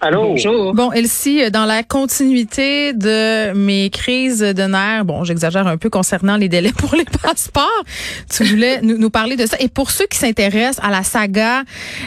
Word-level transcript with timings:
Allô? 0.00 0.22
Bonjour. 0.30 0.74
Bon, 0.74 0.92
Elsie, 0.92 1.50
dans 1.50 1.64
la 1.64 1.82
continuité 1.82 2.92
de 2.92 3.52
mes 3.52 3.90
crises 3.90 4.40
de 4.40 4.62
nerfs, 4.62 5.04
bon, 5.04 5.24
j'exagère 5.24 5.66
un 5.66 5.76
peu 5.76 5.90
concernant 5.90 6.36
les 6.36 6.48
délais 6.48 6.72
pour 6.72 6.94
les 6.94 7.04
passeports, 7.22 7.84
tu 8.30 8.44
voulais 8.44 8.80
nous, 8.82 8.96
nous 8.98 9.10
parler 9.10 9.36
de 9.36 9.46
ça. 9.46 9.56
Et 9.60 9.68
pour 9.68 9.90
ceux 9.90 10.06
qui 10.06 10.18
s'intéressent 10.18 10.84
à 10.84 10.90
la 10.90 11.02
saga 11.02 11.62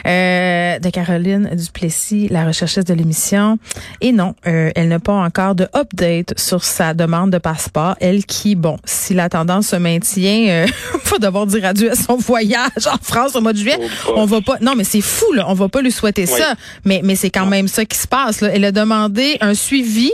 euh, 0.05 0.79
de 0.79 0.89
Caroline 0.89 1.49
Duplessis, 1.53 2.27
la 2.29 2.45
recherchiste 2.45 2.87
de 2.87 2.93
l'émission, 2.93 3.57
et 4.01 4.11
non, 4.11 4.35
euh, 4.47 4.71
elle 4.75 4.87
n'a 4.87 4.99
pas 4.99 5.13
encore 5.13 5.55
de 5.55 5.67
update 5.75 6.37
sur 6.37 6.63
sa 6.63 6.93
demande 6.93 7.31
de 7.31 7.37
passeport. 7.37 7.95
Elle 7.99 8.25
qui, 8.25 8.55
bon, 8.55 8.77
si 8.85 9.13
la 9.13 9.29
tendance 9.29 9.67
se 9.67 9.75
maintient, 9.75 10.47
euh, 10.49 10.67
va 11.05 11.17
devoir 11.19 11.45
dire 11.45 11.65
adieu 11.65 11.91
à 11.91 11.95
son 11.95 12.15
voyage 12.15 12.87
en 12.87 12.97
France 13.01 13.35
au 13.35 13.41
mois 13.41 13.53
de 13.53 13.57
juillet. 13.59 13.79
Oh, 14.07 14.13
on 14.17 14.25
va 14.25 14.41
pas, 14.41 14.57
non, 14.61 14.73
mais 14.75 14.83
c'est 14.83 15.01
fou, 15.01 15.31
là. 15.33 15.45
On 15.47 15.53
va 15.53 15.69
pas 15.69 15.81
lui 15.81 15.91
souhaiter 15.91 16.25
ça. 16.25 16.55
Mais, 16.85 17.01
mais 17.03 17.15
c'est 17.15 17.29
quand 17.29 17.45
même 17.45 17.67
ça 17.67 17.82
qui 17.85 17.97
se 17.97 18.07
passe, 18.07 18.41
là. 18.41 18.49
Elle 18.53 18.65
a 18.65 18.71
demandé 18.71 19.37
un 19.41 19.53
suivi 19.53 20.11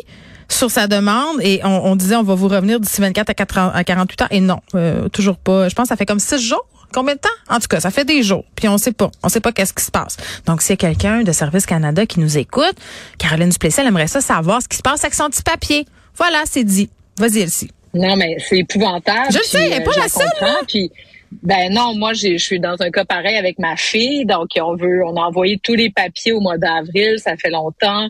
sur 0.50 0.72
sa 0.72 0.88
demande 0.88 1.38
et 1.42 1.62
on, 1.64 1.86
on 1.86 1.96
disait 1.96 2.16
on 2.16 2.24
va 2.24 2.36
vous 2.36 2.48
revenir 2.48 2.80
d'ici 2.80 3.02
24 3.02 3.30
à, 3.30 3.34
4 3.34 3.58
à 3.74 3.84
48 3.84 4.22
heures 4.22 4.28
et 4.32 4.40
non, 4.42 4.60
euh, 4.76 5.08
toujours 5.10 5.38
pas. 5.38 5.70
Je 5.70 5.76
pense 5.76 5.84
que 5.86 5.90
ça 5.90 5.96
fait 5.96 6.06
comme 6.06 6.20
six 6.20 6.40
jours. 6.40 6.66
Combien 6.92 7.14
de 7.14 7.20
temps? 7.20 7.30
En 7.50 7.60
tout 7.60 7.68
cas, 7.68 7.80
ça 7.80 7.92
fait 7.92 8.04
des 8.04 8.24
jours. 8.24 8.46
Puis 8.56 8.68
on 8.68 8.80
sait 8.80 8.94
pas. 8.94 9.12
On 9.22 9.30
sait 9.30 9.42
pas 9.42 9.52
qu'est-ce 9.52 9.74
qui 9.74 9.84
se 9.84 9.92
passe. 9.92 10.18
Donc, 10.48 10.64
s'il 10.64 10.72
y 10.72 10.74
a 10.74 10.78
quelqu'un 10.78 11.22
de 11.22 11.32
Service 11.32 11.68
Canada 11.68 12.06
qui 12.08 12.20
nous 12.20 12.38
écoute, 12.38 12.74
Caroline 13.20 13.50
Duplessis, 13.50 13.82
elle 13.82 13.88
aimerait 13.88 14.08
ça 14.08 14.22
savoir 14.22 14.62
ce 14.64 14.68
qui 14.68 14.78
se 14.78 14.82
passe 14.82 15.04
avec 15.04 15.14
son 15.14 15.30
petit 15.30 15.44
papier. 15.44 15.86
Voilà, 16.18 16.42
c'est 16.46 16.64
dit. 16.64 16.90
Vas-y, 17.20 17.42
Elsie. 17.42 17.70
Non, 17.94 18.16
mais 18.16 18.38
c'est 18.40 18.60
épouvantable. 18.60 19.32
Je 19.32 19.38
le 19.38 19.44
sais, 19.44 19.68
elle 19.68 19.82
est 19.82 19.84
pas 19.84 19.92
je 19.92 20.00
la 20.00 20.10
seule, 20.10 20.66
Puis, 20.68 20.92
ben 21.32 21.72
non, 21.72 21.96
moi, 21.96 22.14
je 22.14 22.38
suis 22.38 22.60
dans 22.60 22.76
un 22.82 22.90
cas 22.90 23.06
pareil 23.06 23.36
avec 23.36 23.60
ma 23.60 23.76
fille. 23.76 24.26
Donc, 24.26 24.50
on 24.60 24.76
veut, 24.76 25.04
on 25.06 25.16
a 25.16 25.22
envoyé 25.22 25.60
tous 25.62 25.76
les 25.76 25.90
papiers 25.90 26.32
au 26.32 26.40
mois 26.40 26.58
d'avril. 26.58 27.20
Ça 27.20 27.38
fait 27.38 27.50
longtemps. 27.50 28.08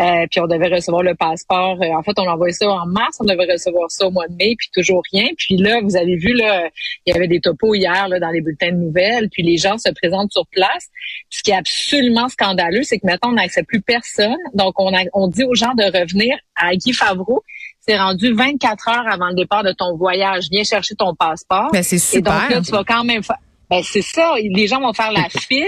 Euh, 0.00 0.26
puis 0.30 0.38
on 0.40 0.46
devait 0.46 0.68
recevoir 0.68 1.02
le 1.02 1.14
passeport. 1.14 1.76
Euh, 1.82 1.92
en 1.92 2.02
fait, 2.02 2.12
on 2.18 2.28
a 2.28 2.34
envoyé 2.34 2.52
ça 2.52 2.70
en 2.70 2.86
mars. 2.86 3.16
On 3.20 3.24
devait 3.24 3.50
recevoir 3.50 3.90
ça 3.90 4.06
au 4.06 4.10
mois 4.10 4.28
de 4.28 4.34
mai, 4.34 4.54
puis 4.56 4.68
toujours 4.72 5.02
rien. 5.12 5.26
Puis 5.36 5.56
là, 5.56 5.80
vous 5.82 5.96
avez 5.96 6.16
vu, 6.16 6.34
là, 6.34 6.68
il 7.04 7.12
y 7.12 7.16
avait 7.16 7.26
des 7.26 7.40
topos 7.40 7.74
hier 7.74 8.06
là, 8.06 8.20
dans 8.20 8.30
les 8.30 8.40
bulletins 8.40 8.70
de 8.70 8.76
nouvelles. 8.76 9.28
Puis 9.30 9.42
les 9.42 9.56
gens 9.56 9.76
se 9.78 9.90
présentent 9.90 10.30
sur 10.30 10.46
place. 10.48 10.86
Puis 11.30 11.38
ce 11.38 11.42
qui 11.42 11.50
est 11.50 11.56
absolument 11.56 12.28
scandaleux, 12.28 12.84
c'est 12.84 12.98
que 12.98 13.06
maintenant, 13.06 13.30
on 13.30 13.34
n'accepte 13.34 13.66
plus 13.66 13.80
personne. 13.80 14.36
Donc, 14.54 14.78
on, 14.78 14.94
a, 14.94 15.02
on 15.14 15.26
dit 15.26 15.42
aux 15.42 15.54
gens 15.54 15.74
de 15.74 15.84
revenir 15.84 16.36
à 16.54 16.76
Guy 16.76 16.92
Favreau. 16.92 17.42
C'est 17.88 17.96
rendu 17.98 18.34
24 18.34 18.88
heures 18.88 19.08
avant 19.10 19.28
le 19.28 19.34
départ 19.34 19.62
de 19.64 19.72
ton 19.72 19.96
voyage. 19.96 20.44
Viens 20.50 20.62
chercher 20.64 20.94
ton 20.94 21.14
passeport. 21.14 21.70
Ben, 21.72 21.82
c'est 21.82 21.96
Et 21.96 22.20
donc 22.20 22.34
super. 22.34 22.50
là, 22.50 22.60
tu 22.60 22.70
vas 22.70 22.84
quand 22.84 23.02
même 23.04 23.22
faire. 23.22 23.38
Ben, 23.70 23.82
c'est 23.82 24.02
ça. 24.02 24.34
Les 24.42 24.66
gens 24.66 24.80
vont 24.80 24.92
faire 24.92 25.10
la 25.12 25.28
file. 25.30 25.64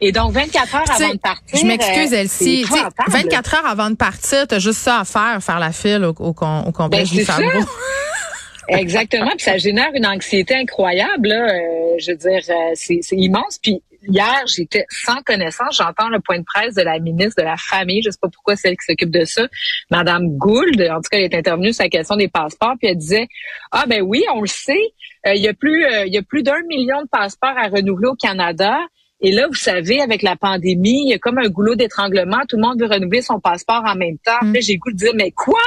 Et 0.00 0.12
donc, 0.12 0.32
24 0.32 0.74
heures 0.74 0.90
avant 0.90 1.12
de 1.12 1.18
partir. 1.18 1.58
Je 1.58 1.66
m'excuse, 1.66 2.12
euh, 2.14 2.16
Elsie. 2.16 2.34
c'est 2.38 2.44
Tu 2.44 2.72
sais, 2.72 2.78
épouvantable. 2.78 3.10
24 3.10 3.54
heures 3.54 3.66
avant 3.66 3.90
de 3.90 3.96
partir, 3.96 4.46
t'as 4.46 4.58
juste 4.58 4.78
ça 4.78 5.00
à 5.00 5.04
faire, 5.04 5.42
faire 5.42 5.58
la 5.58 5.72
file 5.72 6.04
au, 6.04 6.14
au, 6.18 6.30
au 6.30 6.88
Ben, 6.88 7.04
du 7.04 7.16
c'est 7.16 7.24
Favreau. 7.24 7.66
Exactement. 8.68 9.30
Puis 9.30 9.40
ça 9.40 9.58
génère 9.58 9.90
une 9.94 10.06
anxiété 10.06 10.54
incroyable. 10.54 11.28
Là. 11.28 11.48
Euh, 11.52 11.58
je 11.98 12.12
veux 12.12 12.16
dire, 12.16 12.40
euh, 12.48 12.54
c'est 12.74 13.00
c'est 13.02 13.16
immense. 13.16 13.58
Puis 13.62 13.82
hier, 14.06 14.42
j'étais 14.46 14.84
sans 14.90 15.22
connaissance. 15.22 15.76
J'entends 15.76 16.08
le 16.08 16.20
point 16.20 16.38
de 16.38 16.44
presse 16.44 16.74
de 16.74 16.82
la 16.82 16.98
ministre 16.98 17.42
de 17.42 17.46
la 17.46 17.56
Famille. 17.56 18.02
Je 18.02 18.10
sais 18.10 18.18
pas 18.20 18.28
pourquoi 18.28 18.56
c'est 18.56 18.70
elle 18.70 18.76
qui 18.76 18.84
s'occupe 18.86 19.10
de 19.10 19.24
ça. 19.24 19.46
Madame 19.90 20.36
Gould, 20.36 20.80
en 20.80 20.96
tout 20.96 21.08
cas, 21.10 21.18
elle 21.18 21.24
est 21.24 21.34
intervenue 21.34 21.72
sur 21.72 21.84
la 21.84 21.90
question 21.90 22.16
des 22.16 22.28
passeports. 22.28 22.74
Puis 22.78 22.88
elle 22.88 22.96
disait, 22.96 23.28
ah 23.72 23.84
ben 23.86 24.02
oui, 24.02 24.24
on 24.34 24.40
le 24.40 24.46
sait. 24.46 24.92
Euh, 25.26 25.34
Il 25.34 25.42
y 25.42 25.48
a 25.48 25.54
plus, 25.54 25.84
euh, 25.84 26.06
il 26.06 26.12
y 26.12 26.18
a 26.18 26.22
plus 26.22 26.42
d'un 26.42 26.62
million 26.68 27.02
de 27.02 27.08
passeports 27.08 27.56
à 27.56 27.68
renouveler 27.68 28.08
au 28.08 28.14
Canada. 28.14 28.78
Et 29.22 29.32
là, 29.32 29.46
vous 29.46 29.54
savez, 29.54 30.00
avec 30.00 30.22
la 30.22 30.34
pandémie, 30.36 31.02
il 31.04 31.10
y 31.10 31.14
a 31.14 31.18
comme 31.18 31.38
un 31.38 31.48
goulot 31.48 31.74
d'étranglement. 31.74 32.38
Tout 32.48 32.56
le 32.56 32.62
monde 32.62 32.80
veut 32.80 32.86
renouveler 32.86 33.20
son 33.20 33.38
passeport 33.38 33.82
en 33.86 33.94
même 33.94 34.16
temps. 34.24 34.38
Mm. 34.42 34.54
Là, 34.54 34.60
j'ai 34.60 34.72
le 34.74 34.78
goût 34.78 34.92
de 34.92 34.96
dire, 34.96 35.12
mais 35.14 35.30
quoi? 35.30 35.60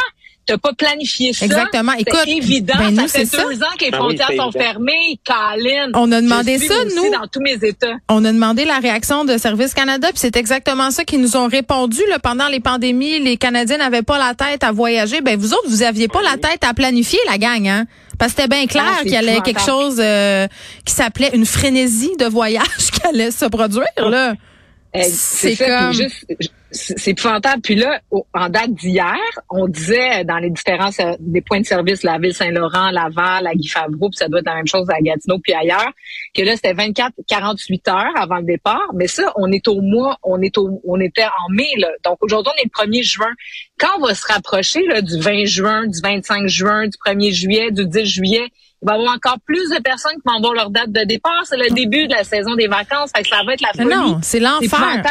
T'as 0.46 0.58
pas 0.58 0.74
planifié 0.74 1.31
ça? 1.34 1.46
Exactement. 1.46 1.94
C'est 1.96 2.02
Écoute, 2.02 2.28
évident. 2.28 2.74
ben, 2.78 2.90
nous, 2.92 3.08
ça 3.08 3.20
fait 3.20 3.26
c'est 3.26 3.38
deux 3.38 3.56
ça. 3.59 3.66
ans 3.66 3.70
que 3.80 3.86
les 3.86 3.92
Ah 3.94 3.98
oui, 3.98 4.18
frontières 4.18 4.28
c'est 4.30 4.36
sont 4.38 4.50
évident. 4.50 4.64
fermées. 4.64 5.20
Colin. 5.26 5.90
On 5.94 6.12
a 6.12 6.22
demandé 6.22 6.54
Je 6.56 6.58
suis 6.59 6.68
ça, 6.68 6.84
aussi 6.86 6.96
nous. 6.98 7.12
dans 7.12 7.28
tous 7.31 7.40
mes 7.42 7.54
états. 7.68 7.94
On 8.09 8.26
a 8.26 8.31
demandé 8.34 8.66
la 8.66 8.80
réaction 8.80 9.24
de 9.26 9.38
Service 9.38 9.74
Canada, 9.74 10.09
puis 10.09 10.18
c'est 10.20 10.36
exactement 10.36 10.92
ça 10.92 11.06
qu'ils 11.06 11.22
nous 11.22 11.38
ont 11.38 11.48
répondu. 11.48 12.02
Là, 12.09 12.20
pendant 12.20 12.48
les 12.50 12.59
pandémies, 12.59 13.20
les 13.20 13.38
Canadiens 13.38 13.78
n'avaient 13.78 14.02
pas 14.02 14.18
la 14.18 14.34
tête 14.36 14.64
à 14.64 14.72
voyager. 14.74 15.22
Ben 15.22 15.40
vous 15.40 15.53
autres, 15.53 15.68
vous 15.70 15.84
aviez 15.84 16.08
pas 16.09 16.22
la 16.22 16.38
tête 16.38 16.64
à 16.68 16.74
planifier 16.74 17.20
la 17.30 17.38
gang, 17.38 17.66
hein? 17.68 17.86
Parce 18.20 18.34
que 18.34 18.42
c'était 18.42 18.56
bien 18.56 18.68
clair 18.68 18.84
Ah, 18.88 18.94
c'est 19.00 19.03
qu'il 19.06 19.14
y 19.14 19.18
allait 19.18 19.42
quelque 19.42 19.62
chose 19.62 19.96
euh, 20.00 20.48
qui 20.86 20.94
s'appelait 20.94 21.32
une 21.34 21.46
frénésie 21.46 22.12
de 22.20 22.26
voyage 22.26 22.64
qui 22.94 23.08
allait 23.08 23.32
se 23.32 23.46
produire. 23.46 23.86
Là, 23.98 24.34
C'est 24.96 25.09
C'est 25.09 25.56
ça, 25.56 25.80
comme- 25.80 25.94
juste, 25.94 26.26
c'est 26.72 27.12
épouvantable. 27.12 27.62
Puis 27.62 27.76
là, 27.76 28.00
en 28.34 28.50
date 28.50 28.74
d'hier, 28.74 29.16
on 29.50 29.68
disait 29.68 30.24
dans 30.24 30.38
les 30.38 30.50
différents 30.52 30.90
des 31.20 31.42
points 31.42 31.62
de 31.62 31.66
service, 31.66 32.04
la 32.04 32.20
ville 32.20 32.34
Saint-Laurent, 32.34 32.92
Laval, 32.92 33.48
à 33.48 33.53
Guy 33.56 33.68
Favreau, 33.68 34.09
puis 34.09 34.18
ça 34.18 34.28
doit 34.28 34.40
être 34.40 34.46
la 34.46 34.56
même 34.56 34.68
chose 34.68 34.88
à 34.90 35.02
Gatineau, 35.02 35.40
puis 35.40 35.53
ailleurs, 35.53 35.92
que 36.36 36.42
là, 36.44 36.56
c'était 36.56 36.74
24-48 36.74 37.90
heures 37.90 38.14
avant 38.16 38.38
le 38.38 38.46
départ. 38.46 38.88
Mais 38.94 39.08
ça, 39.08 39.32
on 39.36 39.52
est 39.52 39.68
au 39.68 39.82
mois, 39.82 40.18
on 40.24 40.42
est 40.42 40.58
au, 40.58 40.82
on 40.86 41.00
était 41.00 41.24
en 41.26 41.52
mai, 41.52 41.70
là. 41.78 41.90
Donc 42.06 42.18
aujourd'hui, 42.22 42.52
on 42.56 42.62
est 42.62 42.66
le 42.66 42.70
1er 43.00 43.03
juin. 43.03 43.32
Quand 43.80 43.90
on 44.00 44.06
va 44.06 44.14
se 44.14 44.26
rapprocher 44.32 44.86
là, 44.88 45.02
du 45.02 45.18
20 45.20 45.46
juin, 45.46 45.88
du 45.88 46.00
25 46.02 46.48
juin, 46.48 46.86
du 46.88 46.98
1er 47.03 47.32
juillet, 47.32 47.72
du 47.72 47.88
10 47.88 48.06
juillet, 48.06 48.48
il 48.84 48.86
va 48.86 48.96
y 48.96 49.00
avoir 49.00 49.16
encore 49.16 49.38
plus 49.46 49.70
de 49.70 49.82
personnes 49.82 50.14
qui 50.16 50.22
vont 50.26 50.38
avoir 50.38 50.54
leur 50.54 50.70
date 50.70 50.92
de 50.92 51.04
départ. 51.06 51.44
C'est 51.46 51.58
le 51.58 51.70
début 51.70 52.08
de 52.08 52.14
la 52.14 52.24
saison 52.24 52.56
des 52.56 52.68
vacances. 52.68 53.12
Fait 53.16 53.24
que 53.24 53.30
ça 53.30 53.42
va 53.46 53.54
être 53.54 53.62
la 53.62 53.72
folie. 53.74 53.96
non, 53.96 54.20
c'est 54.22 54.40
l'enfer. 54.40 55.02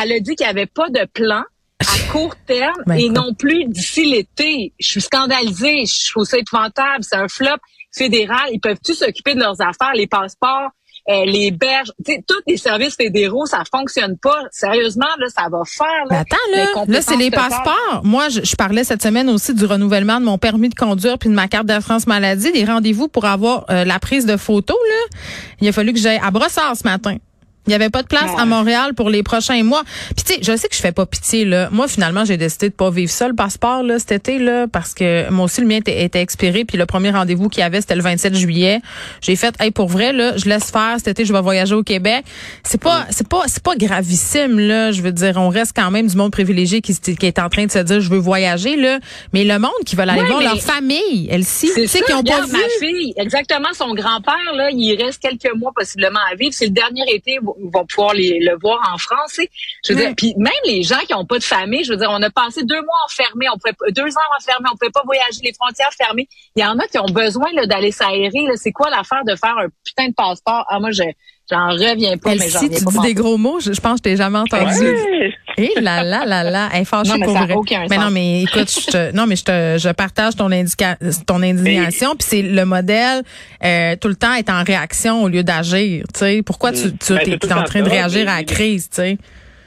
elle 0.00 0.12
a 0.12 0.20
dit 0.20 0.36
qu'il 0.36 0.46
n'y 0.46 0.50
avait 0.50 0.66
pas 0.66 0.88
de 0.88 1.04
plan 1.12 1.42
à 1.80 2.12
court 2.12 2.36
terme 2.46 2.82
Ben, 2.86 2.96
et 2.96 3.08
non 3.08 3.34
plus 3.34 3.64
d'ici 3.64 4.04
l'été. 4.04 4.72
Je 4.78 4.86
suis 4.86 5.00
scandalisée. 5.00 5.84
Je 5.84 6.12
trouve 6.12 6.24
ça 6.24 6.38
épouvantable. 6.38 7.02
C'est 7.02 7.16
un 7.16 7.28
flop 7.28 7.58
fédéral. 7.92 8.50
Ils 8.52 8.60
peuvent 8.60 8.78
tous 8.84 8.94
s'occuper 8.94 9.34
de 9.34 9.40
leurs 9.40 9.60
affaires, 9.60 9.94
les 9.94 10.06
passeports, 10.06 10.70
euh, 11.08 11.24
les 11.24 11.50
berges, 11.50 11.92
tous 12.04 12.42
les 12.46 12.56
services 12.56 12.96
fédéraux, 12.96 13.46
ça 13.46 13.62
fonctionne 13.70 14.16
pas. 14.18 14.42
Sérieusement, 14.50 15.06
là, 15.18 15.26
ça 15.28 15.48
va 15.50 15.60
faire. 15.64 16.04
Là, 16.10 16.20
attends, 16.20 16.36
là, 16.52 16.84
là, 16.86 17.02
c'est 17.02 17.16
les 17.16 17.30
totales. 17.30 17.48
passeports. 17.50 18.00
Moi, 18.02 18.28
je, 18.28 18.40
je 18.42 18.56
parlais 18.56 18.82
cette 18.84 19.02
semaine 19.02 19.28
aussi 19.28 19.54
du 19.54 19.64
renouvellement 19.66 20.18
de 20.20 20.24
mon 20.24 20.38
permis 20.38 20.68
de 20.68 20.74
conduire 20.74 21.18
puis 21.18 21.28
de 21.28 21.34
ma 21.34 21.48
carte 21.48 21.66
d'Air 21.66 21.82
France 21.82 22.06
maladie, 22.06 22.50
des 22.52 22.64
rendez-vous 22.64 23.08
pour 23.08 23.24
avoir 23.24 23.66
euh, 23.70 23.84
la 23.84 23.98
prise 23.98 24.26
de 24.26 24.36
photos, 24.36 24.76
là. 24.88 25.18
Il 25.60 25.68
a 25.68 25.72
fallu 25.72 25.92
que 25.92 25.98
j'aille 25.98 26.20
à 26.22 26.30
Brossard 26.30 26.76
ce 26.76 26.84
matin. 26.84 27.16
Il 27.66 27.70
n'y 27.70 27.74
avait 27.74 27.90
pas 27.90 28.02
de 28.02 28.08
place 28.08 28.30
à 28.36 28.44
Montréal 28.44 28.94
pour 28.94 29.10
les 29.10 29.22
prochains 29.22 29.62
mois. 29.62 29.82
Puis 30.14 30.24
tu 30.24 30.34
sais, 30.34 30.40
je 30.42 30.56
sais 30.56 30.68
que 30.68 30.74
je 30.74 30.80
fais 30.80 30.92
pas 30.92 31.06
pitié 31.06 31.44
là. 31.44 31.68
Moi 31.70 31.88
finalement, 31.88 32.24
j'ai 32.24 32.36
décidé 32.36 32.68
de 32.68 32.74
pas 32.74 32.90
vivre 32.90 33.10
ça 33.10 33.28
le 33.28 33.34
passeport 33.34 33.82
là 33.82 33.98
cet 33.98 34.12
été 34.12 34.38
là 34.38 34.66
parce 34.70 34.94
que 34.94 35.30
moi 35.30 35.46
aussi 35.46 35.60
le 35.60 35.66
mien 35.66 35.76
était, 35.76 36.04
était 36.04 36.20
expiré 36.20 36.64
puis 36.64 36.76
le 36.76 36.86
premier 36.86 37.10
rendez-vous 37.10 37.48
qu'il 37.48 37.60
y 37.60 37.64
avait 37.64 37.80
c'était 37.80 37.96
le 37.96 38.02
27 38.02 38.34
juillet. 38.34 38.80
J'ai 39.20 39.36
fait 39.36 39.54
hey 39.60 39.70
pour 39.70 39.88
vrai 39.88 40.12
là, 40.12 40.36
je 40.36 40.48
laisse 40.48 40.70
faire 40.70 40.94
cet 40.96 41.08
été 41.08 41.24
je 41.24 41.32
vais 41.32 41.40
voyager 41.40 41.74
au 41.74 41.82
Québec. 41.82 42.24
C'est 42.64 42.80
pas 42.80 43.06
c'est 43.10 43.28
pas 43.28 43.42
c'est 43.46 43.62
pas 43.62 43.76
gravissime 43.76 44.58
là, 44.58 44.92
je 44.92 45.02
veux 45.02 45.12
dire 45.12 45.34
on 45.36 45.48
reste 45.48 45.72
quand 45.74 45.90
même 45.90 46.06
du 46.06 46.16
monde 46.16 46.32
privilégié 46.32 46.80
qui, 46.80 46.92
est 46.92 47.38
en 47.38 47.48
train 47.48 47.66
de 47.66 47.70
se 47.70 47.78
dire 47.78 48.00
je 48.00 48.10
veux 48.10 48.18
voyager 48.18 48.76
là, 48.76 48.98
mais 49.32 49.44
le 49.44 49.58
monde 49.58 49.70
qui 49.84 49.96
veut 49.96 50.02
aller 50.02 50.16
Ouais, 50.16 50.26
voir 50.26 50.42
leur 50.42 50.60
famille, 50.60 51.28
elle 51.30 51.44
si, 51.44 51.68
C'est 51.68 51.82
tu 51.82 51.88
sais 51.88 52.00
qui 52.02 52.12
ont 52.12 52.22
pas 52.22 52.40
vu 52.42 52.52
ma 52.52 52.58
fille, 52.80 53.12
exactement, 53.16 53.68
son 53.74 53.94
grand-père, 53.94 54.54
là, 54.54 54.70
il 54.70 54.96
reste 54.96 55.20
quelques 55.20 55.54
mois 55.54 55.72
possiblement 55.74 56.20
à 56.30 56.34
vivre. 56.34 56.54
C'est 56.54 56.66
le 56.66 56.72
dernier 56.72 57.02
été 57.08 57.38
où 57.42 57.55
vont 57.60 57.86
pouvoir 57.86 58.14
les, 58.14 58.38
le 58.40 58.56
voir 58.60 58.80
en 58.92 58.98
France. 58.98 59.40
Je 59.84 59.92
veux 59.92 59.98
dire, 59.98 60.14
puis 60.16 60.34
même 60.36 60.52
les 60.64 60.82
gens 60.82 61.00
qui 61.00 61.12
n'ont 61.12 61.24
pas 61.24 61.38
de 61.38 61.44
famille, 61.44 61.84
je 61.84 61.92
veux 61.92 61.98
dire, 61.98 62.10
on 62.10 62.22
a 62.22 62.30
passé 62.30 62.64
deux 62.64 62.80
mois 62.80 62.96
enfermés, 63.06 63.46
on 63.52 63.58
pouvait, 63.58 63.92
deux 63.92 64.10
ans 64.10 64.28
enfermés, 64.38 64.68
on 64.72 64.76
pouvait 64.76 64.90
pas 64.90 65.02
voyager, 65.04 65.40
les 65.42 65.52
frontières 65.52 65.92
fermées. 65.92 66.28
Il 66.54 66.62
y 66.62 66.66
en 66.66 66.78
a 66.78 66.86
qui 66.86 66.98
ont 66.98 67.06
besoin 67.06 67.52
d'aller 67.66 67.92
s'aérer. 67.92 68.46
C'est 68.56 68.72
quoi 68.72 68.90
l'affaire 68.90 69.24
de 69.24 69.34
faire 69.36 69.56
un 69.58 69.68
putain 69.84 70.08
de 70.08 70.14
passeport? 70.14 70.64
Ah, 70.68 70.80
moi, 70.80 70.90
je 70.90 71.02
j'en 71.50 71.68
reviens 71.70 72.16
pas, 72.18 72.32
Elle 72.32 72.38
mais 72.40 72.48
j'en 72.48 72.58
si 72.60 72.70
tu 72.70 72.84
pas. 72.84 72.90
dis 72.90 72.98
des 73.00 73.14
gros 73.14 73.36
mots, 73.36 73.60
je, 73.60 73.72
je 73.72 73.80
pense 73.80 74.00
que 74.00 74.08
je 74.08 74.12
t'ai 74.12 74.16
jamais 74.16 74.38
entendu. 74.38 74.64
Ouais. 74.80 75.32
Et 75.58 75.72
là 75.80 76.02
là 76.02 76.24
là 76.26 76.42
là, 76.44 76.68
elle 76.74 76.82
est 76.82 76.84
fâchée 76.84 77.10
Non, 77.12 77.16
mais 77.18 77.24
pour 77.26 77.34
ça 77.36 77.42
a 77.42 77.46
vrai. 77.46 77.54
aucun 77.54 77.80
mais 77.88 77.96
sens. 77.96 78.04
non, 78.04 78.10
mais 78.10 78.42
écoute, 78.42 78.70
je 78.70 78.86
te, 78.90 79.16
non, 79.16 79.26
mais 79.26 79.36
je 79.36 79.44
te, 79.44 79.76
je 79.78 79.88
partage 79.92 80.36
ton 80.36 80.52
indica, 80.52 80.96
ton 81.26 81.42
indignation, 81.42 82.10
puis 82.16 82.26
c'est 82.28 82.42
le 82.42 82.64
modèle 82.64 83.22
euh, 83.64 83.96
tout 84.00 84.08
le 84.08 84.16
temps 84.16 84.34
est 84.34 84.50
en 84.50 84.62
réaction 84.64 85.22
au 85.22 85.28
lieu 85.28 85.42
d'agir. 85.42 86.04
Tu 86.12 86.18
sais, 86.18 86.42
pourquoi 86.44 86.72
tu, 86.72 86.94
tu 86.98 87.14
Ben, 87.14 87.20
es, 87.26 87.52
en 87.54 87.62
train 87.64 87.82
de 87.82 87.88
réagir 87.88 88.26
mais- 88.26 88.32
à 88.32 88.36
la 88.38 88.44
crise, 88.44 88.90
tu 88.90 88.96
sais? 88.96 89.18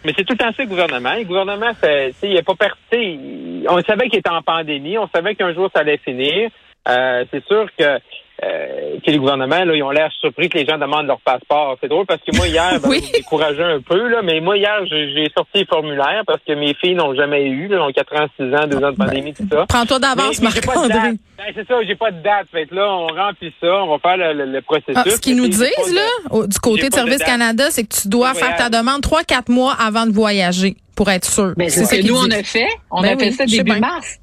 Mais 0.05 0.13
c'est 0.17 0.23
tout 0.23 0.31
le 0.33 0.37
temps 0.37 0.51
ça 0.55 0.63
le 0.63 0.69
gouvernement. 0.69 1.13
Le 1.15 1.25
gouvernement, 1.25 1.73
fait, 1.73 2.13
il 2.23 2.37
a 2.37 2.41
pas 2.43 2.55
percé. 2.55 3.19
On 3.67 3.81
savait 3.81 4.07
qu'il 4.09 4.19
était 4.19 4.29
en 4.29 4.41
pandémie. 4.41 4.97
On 4.97 5.09
savait 5.13 5.35
qu'un 5.35 5.53
jour 5.53 5.69
ça 5.75 5.81
allait 5.81 5.97
finir. 6.05 6.49
Euh, 6.87 7.25
c'est 7.31 7.43
sûr 7.47 7.65
que 7.77 7.99
euh, 8.43 8.97
que 9.05 9.11
les 9.11 9.17
gouvernements, 9.17 9.63
là, 9.65 9.75
ils 9.75 9.83
ont 9.83 9.91
l'air 9.91 10.09
surpris 10.19 10.49
que 10.49 10.57
les 10.57 10.65
gens 10.65 10.77
demandent 10.77 11.07
leur 11.07 11.19
passeport. 11.21 11.77
C'est 11.81 11.87
drôle 11.89 12.05
parce 12.05 12.21
que 12.21 12.35
moi, 12.35 12.47
hier, 12.47 12.79
ben, 12.81 12.89
Oui. 12.89 13.01
j'ai 13.05 13.19
découragé 13.19 13.61
un 13.63 13.81
peu, 13.81 14.07
là, 14.07 14.21
mais 14.23 14.39
moi, 14.39 14.57
hier, 14.57 14.79
j'ai 14.85 15.29
sorti 15.35 15.51
les 15.59 15.65
formulaires 15.65 16.23
parce 16.25 16.39
que 16.47 16.53
mes 16.53 16.73
filles 16.75 16.95
n'ont 16.95 17.13
jamais 17.15 17.45
eu, 17.47 17.67
là, 17.67 17.83
ont 17.85 17.91
4 17.91 18.15
ans, 18.15 18.27
6 18.39 18.43
ans, 18.55 18.67
2 18.67 18.77
ans 18.83 18.91
de 18.91 18.95
pandémie, 18.97 19.33
tout 19.33 19.43
ça. 19.51 19.65
Prends-toi 19.67 19.99
d'avance, 19.99 20.41
Marc-André. 20.41 21.11
Ben, 21.37 21.45
c'est 21.55 21.67
ça, 21.67 21.75
j'ai 21.87 21.95
pas 21.95 22.11
de 22.11 22.21
date. 22.21 22.47
Fait 22.51 22.65
que 22.65 22.75
là, 22.75 22.87
on 22.89 23.07
remplit 23.07 23.53
ça, 23.61 23.67
on 23.83 23.87
va 23.87 23.99
faire 23.99 24.17
le, 24.17 24.33
le- 24.45 24.51
le 24.51 24.61
processus. 24.61 24.93
Ah, 24.95 25.03
ce 25.09 25.19
qu'ils 25.21 25.35
nous 25.37 25.47
disent, 25.47 25.59
de- 25.59 25.95
là, 25.95 26.01
au- 26.31 26.47
du 26.47 26.59
côté 26.59 26.89
de 26.89 26.93
Service. 26.93 27.23
Canada, 27.23 27.65
c'est 27.69 27.83
que 27.83 27.95
tu 28.01 28.07
dois 28.09 28.33
faire 28.33 28.55
ta 28.55 28.69
demande 28.69 29.01
3-4 29.01 29.49
mois 29.51 29.73
avant 29.79 30.05
de 30.05 30.11
voyager 30.11 30.75
pour 30.95 31.09
être 31.09 31.25
sûr. 31.25 31.53
Ben, 31.55 31.69
c'est 31.69 31.85
ce 31.85 31.95
que 31.95 32.05
nous, 32.07 32.17
on 32.17 32.29
a 32.29 32.43
fait. 32.43 32.67
On 32.91 33.01
Ben 33.01 33.15
a 33.15 33.17
fait 33.19 33.27
oui, 33.29 33.33
ça 33.33 33.45
début 33.45 33.79
mars. 33.79 34.17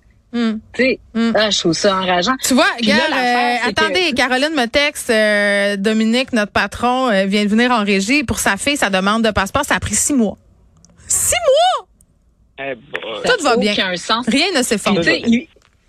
Tu 0.74 0.82
sais, 0.82 1.00
Mm. 1.14 1.32
ah, 1.34 1.50
je 1.50 1.58
trouve 1.60 1.72
ça 1.72 1.96
enrageant. 1.96 2.36
Tu 2.42 2.54
vois, 2.54 2.66
l'affaire, 2.82 3.60
euh, 3.64 3.64
que- 3.64 3.70
attendez, 3.70 4.12
Caroline 4.14 4.54
me 4.54 4.66
texte, 4.66 5.10
euh, 5.10 5.76
Dominique, 5.76 6.32
notre 6.32 6.52
patron, 6.52 7.08
euh, 7.10 7.24
vient 7.26 7.44
de 7.44 7.48
venir 7.50 7.70
en 7.70 7.84
régie 7.84 8.22
pour 8.24 8.38
sa 8.38 8.56
fille, 8.56 8.76
sa 8.76 8.90
demande 8.90 9.22
de 9.24 9.30
passeport, 9.30 9.64
ça 9.64 9.76
a 9.76 9.80
pris 9.80 9.94
six 9.94 10.12
mois. 10.14 10.36
Six 11.08 11.34
mois! 11.34 11.88
Eh, 12.58 12.74
bah, 12.74 12.98
Tout 13.36 13.44
va 13.44 13.56
bien. 13.56 13.74
Sens. 13.96 14.26
Rien 14.28 14.46
ne 14.56 14.62
s'effondre. 14.62 15.00
il- 15.06 15.46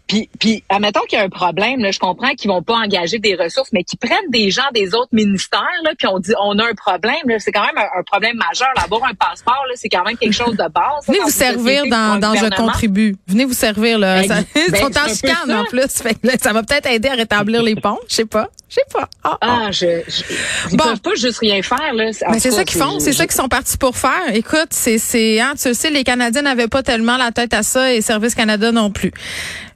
Puis, 0.08 0.30
puis, 0.40 0.64
admettons 0.70 1.02
qu'il 1.02 1.18
y 1.20 1.22
a 1.22 1.26
un 1.26 1.30
problème, 1.30 1.82
là, 1.82 1.92
je 1.92 2.00
comprends 2.00 2.30
qu'ils 2.30 2.50
vont 2.50 2.62
pas 2.62 2.76
engager 2.76 3.20
des 3.20 3.36
ressources, 3.36 3.70
mais 3.74 3.84
qu'ils 3.84 4.00
prennent 4.00 4.30
des 4.30 4.50
gens 4.52 4.64
des 4.74 4.94
autres 4.96 5.10
ministères, 5.12 5.62
là, 5.84 5.92
puis 5.98 6.08
on 6.08 6.20
dit 6.20 6.34
on 6.42 6.58
a 6.60 6.64
un 6.66 6.74
problème, 6.74 7.18
là, 7.26 7.40
c'est 7.40 7.52
quand 7.52 7.66
même 7.66 7.78
un, 7.78 8.00
un 8.00 8.04
problème 8.04 8.38
majeur. 8.38 8.70
là. 8.76 8.84
Avoir 8.84 9.04
un 9.04 9.14
passeport, 9.14 9.64
là, 9.68 9.74
c'est 9.76 9.90
quand 9.90 10.04
même 10.06 10.18
quelque 10.18 10.34
chose 10.34 10.56
de 10.56 10.68
base. 10.70 11.06
Venez 11.08 11.20
vous 11.20 11.30
servir 11.30 11.86
dans, 11.88 12.20
dans 12.20 12.36
Je 12.36 12.48
contribue. 12.56 13.16
Venez 13.28 13.46
vous 13.46 13.54
servir, 13.54 14.00
là. 14.00 14.22
Ben, 14.22 14.28
Ça- 14.28 14.36
ben, 14.54 14.62
ils 14.70 14.78
sont 14.78 14.98
en 14.98 15.08
chicane, 15.08 15.52
en 15.52 15.66
plus. 15.66 15.88
Fait 16.02 16.18
là, 16.24 16.34
ça 16.42 16.54
va 16.54 16.64
peut-être 16.64 16.88
aider 16.88 17.10
à 17.10 17.14
rétablir 17.16 17.62
les 17.62 17.76
ponts. 17.76 18.00
Je 18.08 18.16
sais 18.16 18.26
pas. 18.26 18.50
Je 18.70 18.76
sais 18.76 18.82
pas. 18.92 19.08
Ah, 19.24 19.38
ah. 19.42 19.60
Ah, 19.68 19.72
je, 19.72 20.02
je, 20.08 20.24
ils 20.72 20.78
Bon. 20.78 20.84
peuvent 20.84 21.00
pas 21.00 21.16
juste 21.16 21.40
rien 21.40 21.62
faire, 21.62 21.94
là. 21.94 22.12
Mais 22.32 22.40
c'est 22.40 22.52
ça 22.52 22.66
qu'ils 22.66 22.82
font, 22.82 23.00
c'est 23.00 23.14
ça 23.14 23.26
qu'ils 23.26 23.36
sont 23.36 23.48
partis 23.48 23.78
pour 23.78 23.96
faire. 23.98 24.34
Écoute, 24.34 24.68
c'est, 24.72 24.98
c'est, 24.98 25.40
hein, 25.40 25.54
tu 25.62 25.70
le 25.70 25.74
sais, 25.74 25.90
les 25.90 26.04
Canadiens 26.04 26.42
n'avaient 26.42 26.68
pas 26.68 26.84
tellement 26.84 27.16
la 27.18 27.32
tête 27.32 27.54
à 27.54 27.64
ça 27.64 27.94
et 27.94 28.02
Service 28.02 28.36
Canada 28.36 28.72
non 28.74 28.92
plus. 28.92 29.12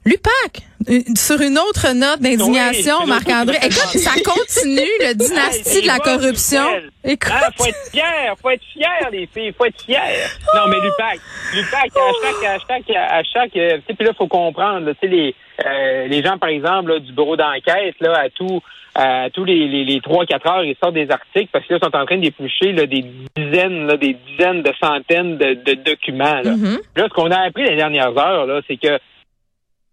L'UPAC, 0.04 0.62
sur 1.16 1.40
une 1.40 1.58
autre 1.58 1.92
note 1.94 2.20
d'indignation, 2.20 2.96
Oui, 3.02 3.08
Marc-André. 3.08 3.56
Écoute, 3.56 3.98
ça 3.98 4.12
continue, 4.24 4.90
le 5.00 5.14
dynastie 5.18 5.82
de 5.82 5.86
la 5.86 5.98
corruption. 5.98 6.64
Écoute. 7.04 7.32
Ah, 7.32 7.48
faut 7.56 7.66
être 7.66 7.90
fier, 7.90 8.34
faut 8.40 8.50
être 8.50 8.64
fier, 8.72 9.10
les 9.10 9.26
filles, 9.26 9.52
faut 9.56 9.64
être 9.64 9.82
fier. 9.82 10.00
Non, 10.54 10.68
mais 10.68 10.76
l'UPAC, 10.76 11.20
l'UPAC, 11.54 11.90
à 11.96 12.10
chaque, 12.22 12.44
à 12.44 12.58
chaque, 12.58 12.96
à 12.96 13.22
chaque, 13.22 13.56
euh, 13.56 13.76
tu 13.78 13.82
sais, 13.88 13.94
puis 13.94 14.06
là, 14.06 14.12
faut 14.16 14.28
comprendre, 14.28 14.92
tu 14.92 14.98
sais, 15.00 15.06
les, 15.08 15.34
euh, 15.64 16.06
les 16.06 16.22
gens, 16.22 16.38
par 16.38 16.50
exemple, 16.50 16.92
là, 16.92 16.98
du 17.00 17.12
bureau 17.12 17.36
d'enquête, 17.36 17.96
là, 18.00 18.18
à 18.18 18.28
tout, 18.30 18.62
à 18.94 19.28
tous 19.32 19.44
les, 19.44 19.68
les, 19.68 19.84
les 19.84 20.00
3-4 20.00 20.48
heures, 20.48 20.64
ils 20.64 20.76
sortent 20.82 20.94
des 20.94 21.10
articles 21.10 21.48
parce 21.52 21.66
que 21.66 21.74
là, 21.74 21.80
ils 21.80 21.84
sont 21.84 21.96
en 21.96 22.06
train 22.06 22.18
d'éplucher, 22.18 22.72
des 22.72 23.04
dizaines, 23.36 23.86
là, 23.86 23.96
des 23.96 24.16
dizaines 24.28 24.62
de 24.62 24.72
centaines 24.80 25.38
de, 25.38 25.54
de 25.54 25.74
documents, 25.74 26.40
là. 26.42 26.52
Mhm. 26.52 26.78
Là, 26.96 27.04
ce 27.08 27.14
qu'on 27.14 27.30
a 27.30 27.40
appris 27.40 27.64
les 27.64 27.76
dernières 27.76 28.16
heures, 28.16 28.46
là, 28.46 28.60
c'est 28.68 28.76
que 28.76 28.98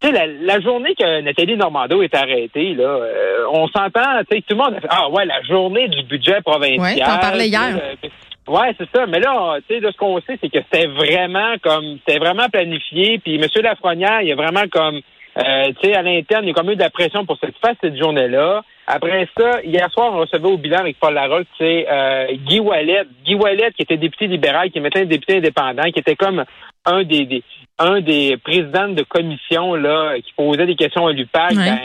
sais, 0.07 0.11
la, 0.11 0.27
la 0.27 0.59
journée 0.61 0.95
que 0.95 1.21
Nathalie 1.21 1.57
Normando 1.57 2.01
est 2.01 2.15
arrêtée, 2.15 2.73
là, 2.73 2.83
euh, 2.83 3.45
on 3.51 3.67
s'entend, 3.67 4.19
tu 4.29 4.37
sais, 4.37 4.41
tout 4.47 4.55
le 4.55 4.63
monde 4.63 4.75
a 4.75 4.81
fait 4.81 4.87
Ah 4.89 5.09
ouais, 5.09 5.25
la 5.25 5.41
journée 5.43 5.87
du 5.87 6.03
budget 6.03 6.41
provincial. 6.41 6.79
Ouais, 6.79 6.99
t'en 6.99 7.19
parlais 7.19 7.47
hier. 7.47 7.77
Euh, 7.77 8.51
ouais, 8.51 8.73
c'est 8.77 8.89
ça. 8.95 9.05
Mais 9.07 9.19
là, 9.19 9.57
tu 9.67 9.75
sais, 9.75 9.81
de 9.81 9.91
ce 9.91 9.97
qu'on 9.97 10.19
sait, 10.21 10.37
c'est 10.41 10.49
que 10.49 10.59
c'était 10.71 10.87
vraiment 10.87 11.55
comme 11.61 11.97
c'était 12.05 12.19
vraiment 12.19 12.47
planifié. 12.49 13.19
Puis 13.19 13.35
M. 13.35 13.47
Lafrenière, 13.61 14.21
il 14.21 14.29
y 14.29 14.31
a 14.31 14.35
vraiment 14.35 14.67
comme 14.71 15.01
euh, 15.37 15.71
tu 15.79 15.87
sais, 15.87 15.95
à 15.95 16.01
l'interne, 16.01 16.43
il 16.43 16.49
y 16.49 16.51
a 16.51 16.53
comme 16.53 16.69
eu 16.71 16.75
de 16.75 16.81
la 16.81 16.89
pression 16.89 17.25
pour 17.25 17.39
que 17.39 17.47
se 17.47 17.51
fasse 17.61 17.77
cette 17.81 17.97
journée-là. 17.97 18.63
Après 18.87 19.27
ça, 19.37 19.61
hier 19.63 19.89
soir, 19.91 20.11
on 20.13 20.17
recevait 20.19 20.47
au 20.47 20.57
bilan 20.57 20.79
avec 20.79 20.97
Paul 20.99 21.13
Larocque, 21.13 21.47
c'est 21.57 21.85
euh, 21.89 22.27
Guy 22.45 22.59
Wallet. 22.59 23.03
Guy 23.23 23.35
Wallet, 23.35 23.71
qui 23.75 23.83
était 23.83 23.97
député 23.97 24.27
libéral, 24.27 24.71
qui 24.71 24.79
est 24.79 24.81
maintenant 24.81 25.05
député 25.05 25.37
indépendant, 25.37 25.83
qui 25.83 25.99
était 25.99 26.15
comme 26.15 26.43
un 26.85 27.03
des, 27.03 27.25
des 27.25 27.43
un 27.77 28.01
des 28.01 28.37
présidents 28.37 28.89
de 28.89 29.03
commission 29.03 29.75
là 29.75 30.15
qui 30.19 30.33
posait 30.33 30.65
des 30.65 30.75
questions 30.75 31.07
à 31.07 31.13
l'UPAC. 31.13 31.51
Ouais. 31.51 31.55
Ben, 31.65 31.79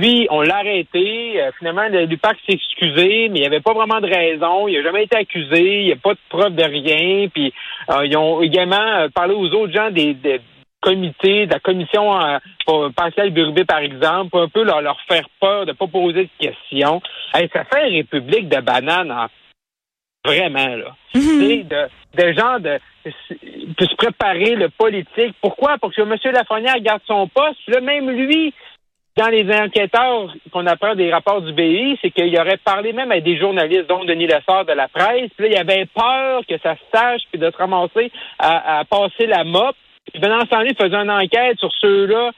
lui, 0.00 0.26
on 0.30 0.42
l'a 0.42 0.56
arrêté. 0.58 1.40
Euh, 1.40 1.50
finalement, 1.58 1.88
le- 1.88 2.04
l'UPAC 2.04 2.36
s'est 2.46 2.54
excusé, 2.54 3.28
mais 3.30 3.38
il 3.38 3.40
n'y 3.40 3.46
avait 3.46 3.60
pas 3.60 3.72
vraiment 3.72 4.00
de 4.00 4.06
raison. 4.06 4.68
Il 4.68 4.76
n'a 4.76 4.82
jamais 4.82 5.04
été 5.04 5.16
accusé. 5.16 5.80
Il 5.80 5.86
n'y 5.86 5.92
a 5.92 5.96
pas 5.96 6.12
de 6.12 6.18
preuve 6.28 6.54
de 6.54 6.62
rien. 6.64 7.28
Puis 7.28 7.52
euh, 7.90 8.04
ils 8.04 8.14
ont 8.16 8.42
également 8.42 8.76
euh, 8.76 9.08
parlé 9.08 9.32
aux 9.34 9.48
autres 9.54 9.72
gens 9.72 9.90
des, 9.90 10.12
des 10.12 10.40
comités, 10.82 11.46
de 11.46 11.52
la 11.54 11.58
commission 11.60 12.12
pour 12.66 12.90
Pascal 12.94 13.30
Burbé, 13.30 13.64
par 13.64 13.78
exemple, 13.80 14.30
pour 14.30 14.42
un 14.42 14.48
peu 14.48 14.62
leur, 14.62 14.80
leur 14.82 15.00
faire 15.08 15.24
peur 15.40 15.66
de 15.66 15.72
pas 15.72 15.86
poser 15.86 16.24
de 16.24 16.46
questions. 16.46 17.00
Hey, 17.34 17.48
ça 17.52 17.64
fait 17.64 17.88
une 17.88 17.96
république 17.96 18.48
de 18.48 18.60
bananes 18.60 19.10
en 19.10 19.26
vraiment 20.24 20.76
là. 20.76 20.96
Sais, 21.14 21.64
de, 21.64 21.88
de 22.14 22.32
gens 22.32 22.58
de, 22.58 22.78
de 23.06 23.86
se 23.86 23.94
préparer 23.96 24.54
le 24.54 24.68
politique. 24.68 25.34
Pourquoi? 25.40 25.78
Pour 25.78 25.92
que 25.92 26.02
M. 26.02 26.16
Lafrenière 26.32 26.80
garde 26.80 27.02
son 27.06 27.28
poste. 27.28 27.60
Là, 27.68 27.80
même 27.80 28.10
lui, 28.10 28.52
dans 29.16 29.28
les 29.28 29.50
enquêteurs 29.52 30.34
qu'on 30.52 30.66
apprend 30.66 30.94
des 30.94 31.12
rapports 31.12 31.42
du 31.42 31.52
BI, 31.52 31.98
c'est 32.00 32.10
qu'il 32.10 32.38
aurait 32.38 32.58
parlé 32.58 32.92
même 32.92 33.10
à 33.10 33.20
des 33.20 33.38
journalistes, 33.38 33.88
dont 33.88 34.04
Denis 34.04 34.26
Lessard 34.26 34.64
de 34.64 34.72
la 34.72 34.88
presse. 34.88 35.30
Puis 35.36 35.48
là, 35.48 35.54
il 35.54 35.56
avait 35.56 35.86
peur 35.86 36.42
que 36.48 36.58
ça 36.62 36.76
se 36.76 36.82
sache, 36.92 37.22
puis 37.30 37.40
de 37.40 37.50
se 37.50 37.56
ramasser 37.56 38.12
à, 38.38 38.78
à 38.78 38.84
passer 38.84 39.26
la 39.26 39.44
mop. 39.44 39.74
Puis 40.12 40.20
pendant 40.20 40.40
ce 40.40 40.46
temps-là, 40.46 40.68
il 40.70 40.76
faisait 40.76 40.96
une 40.96 41.10
enquête 41.10 41.58
sur 41.58 41.72
ceux-là 41.80 42.30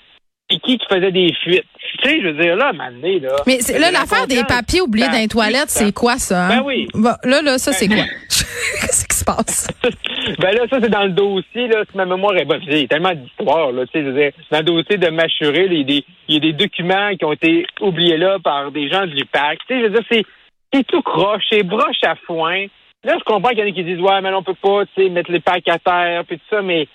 qui 0.58 0.79
qui 0.79 0.87
faisait 0.88 1.12
des 1.12 1.32
fuites. 1.43 1.64
Tu 2.02 2.08
sais, 2.08 2.20
je 2.20 2.29
veux 2.29 2.43
dire, 2.43 2.56
là, 2.56 2.73
donné, 2.73 3.20
là... 3.20 3.37
Mais 3.47 3.58
là, 3.79 3.91
l'affaire 3.91 4.26
des 4.26 4.43
papiers 4.44 4.81
oubliés 4.81 5.08
dans 5.08 5.19
les 5.19 5.29
toilettes, 5.29 5.70
c'est 5.70 5.93
quoi 5.93 6.17
ça? 6.19 6.47
Hein? 6.47 6.49
Ben 6.49 6.62
oui. 6.64 6.88
Bon, 6.94 7.14
là, 7.25 7.43
là, 7.43 7.58
ça, 7.58 7.73
c'est 7.73 7.88
quoi? 7.88 7.97
Qu'est-ce 8.29 9.06
qui 9.06 9.17
se 9.17 9.25
passe? 9.25 9.69
ben 10.38 10.55
là, 10.55 10.67
ça, 10.70 10.79
c'est 10.81 10.88
dans 10.88 11.05
le 11.05 11.11
dossier, 11.11 11.69
là, 11.69 11.85
si 11.91 11.97
ma 11.97 12.06
mémoire 12.06 12.37
est 12.37 12.44
bonne. 12.44 12.61
Il 12.67 12.79
y 12.79 12.85
a 12.85 12.88
tellement 12.88 13.14
d'histoires, 13.14 13.73
là, 13.73 13.85
tu 13.87 13.93
sais, 13.93 14.05
je 14.05 14.11
veux 14.11 14.20
dire, 14.20 14.32
dans 14.50 14.58
le 14.58 14.64
dossier 14.64 14.97
de 14.99 15.08
Machuré, 15.08 15.67
il 15.70 15.79
y, 15.79 15.81
a 15.81 15.85
des, 15.85 16.05
il 16.29 16.35
y 16.35 16.37
a 16.37 16.41
des 16.41 16.52
documents 16.52 17.14
qui 17.17 17.25
ont 17.25 17.32
été 17.32 17.67
oubliés 17.81 18.17
là 18.17 18.38
par 18.43 18.70
des 18.70 18.88
gens 18.88 19.02
de 19.02 19.12
l'UPAC. 19.12 19.58
Tu 19.67 19.75
sais, 19.75 19.81
je 19.81 19.87
veux 19.87 19.91
dire, 19.91 20.05
c'est, 20.11 20.25
c'est 20.73 20.87
tout 20.87 21.02
croche, 21.02 21.44
c'est 21.50 21.62
broche 21.62 22.02
à 22.05 22.14
foin. 22.26 22.67
Là, 23.02 23.17
je 23.19 23.25
comprends 23.25 23.50
qu'il 23.50 23.61
y 23.61 23.62
en 23.62 23.67
a 23.67 23.73
qui 23.73 23.85
disent, 23.85 24.00
ouais, 24.00 24.20
mais 24.20 24.32
on 24.32 24.43
peut 24.43 24.55
pas, 24.55 24.85
tu 24.94 25.02
sais, 25.02 25.08
mettre 25.08 25.32
les 25.32 25.41
packs 25.41 25.69
à 25.69 25.79
terre, 25.79 26.25
puis 26.26 26.38
tout 26.38 26.56
ça, 26.56 26.62
mais 26.62 26.87